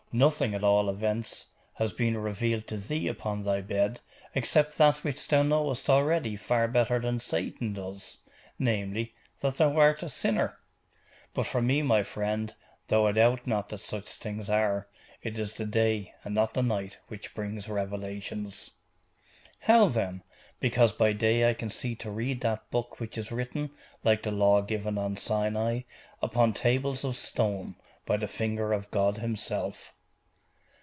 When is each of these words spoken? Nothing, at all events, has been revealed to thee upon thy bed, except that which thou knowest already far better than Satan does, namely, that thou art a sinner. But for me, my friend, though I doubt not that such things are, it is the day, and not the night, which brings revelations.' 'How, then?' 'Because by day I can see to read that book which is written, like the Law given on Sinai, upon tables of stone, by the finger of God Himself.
Nothing, 0.13 0.53
at 0.53 0.61
all 0.61 0.89
events, 0.89 1.47
has 1.75 1.93
been 1.93 2.17
revealed 2.17 2.67
to 2.67 2.75
thee 2.75 3.07
upon 3.07 3.43
thy 3.43 3.61
bed, 3.61 4.01
except 4.35 4.77
that 4.77 5.05
which 5.05 5.25
thou 5.29 5.41
knowest 5.41 5.89
already 5.89 6.35
far 6.35 6.67
better 6.67 6.99
than 6.99 7.21
Satan 7.21 7.71
does, 7.71 8.17
namely, 8.59 9.15
that 9.39 9.55
thou 9.55 9.77
art 9.77 10.03
a 10.03 10.09
sinner. 10.09 10.59
But 11.33 11.47
for 11.47 11.61
me, 11.61 11.81
my 11.81 12.03
friend, 12.03 12.53
though 12.89 13.07
I 13.07 13.13
doubt 13.13 13.47
not 13.47 13.69
that 13.69 13.79
such 13.79 14.05
things 14.09 14.49
are, 14.49 14.89
it 15.23 15.39
is 15.39 15.53
the 15.53 15.63
day, 15.63 16.13
and 16.25 16.35
not 16.35 16.55
the 16.55 16.61
night, 16.61 16.97
which 17.07 17.33
brings 17.33 17.69
revelations.' 17.69 18.71
'How, 19.59 19.87
then?' 19.87 20.23
'Because 20.59 20.91
by 20.91 21.13
day 21.13 21.49
I 21.49 21.53
can 21.53 21.69
see 21.69 21.95
to 21.95 22.11
read 22.11 22.41
that 22.41 22.69
book 22.69 22.99
which 22.99 23.17
is 23.17 23.31
written, 23.31 23.69
like 24.03 24.23
the 24.23 24.31
Law 24.31 24.59
given 24.61 24.97
on 24.97 25.15
Sinai, 25.15 25.83
upon 26.21 26.51
tables 26.51 27.05
of 27.05 27.15
stone, 27.15 27.75
by 28.05 28.17
the 28.17 28.27
finger 28.27 28.73
of 28.73 28.91
God 28.91 29.15
Himself. 29.19 29.93